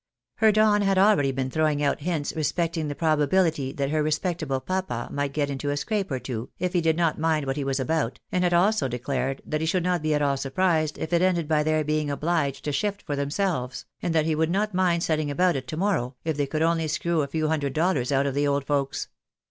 [0.37, 5.07] Her Don had already been throwing out hints respecting the probability that her respectable papa
[5.11, 7.79] might get into a scrape or two, if he did not mind what he was
[7.79, 11.21] about, and had also declared that he should not be at all surprised if it
[11.21, 15.03] ended by their being obliged to shift for themselves, and that he would not mind
[15.03, 18.25] setting about it to morrow, if they could only screw a few hundred dollars out
[18.25, 19.07] of the old folks.